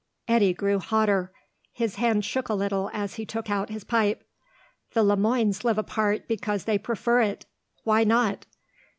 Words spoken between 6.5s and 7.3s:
they prefer